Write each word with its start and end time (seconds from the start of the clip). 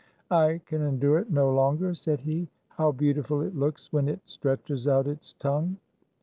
"I 0.31 0.59
can 0.65 0.81
endure 0.81 1.19
it 1.19 1.29
no 1.29 1.51
longer," 1.53 1.93
said 1.93 2.21
he. 2.21 2.47
"How 2.69 2.91
beautiful 2.91 3.41
it 3.43 3.55
looks 3.55 3.93
when 3.93 4.09
it 4.09 4.21
stretches 4.25 4.87
out 4.87 5.05
its 5.05 5.33
tongue!" 5.33 5.77